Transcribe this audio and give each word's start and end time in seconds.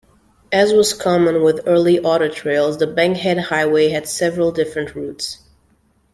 As 0.51 0.73
was 0.73 0.95
common 0.95 1.43
with 1.43 1.61
early 1.67 1.99
auto 1.99 2.27
trails, 2.27 2.79
the 2.79 2.87
Bankhead 2.87 3.37
Highway 3.37 3.89
had 3.89 4.07
several 4.07 4.51
different 4.51 4.95
routes. 4.95 5.43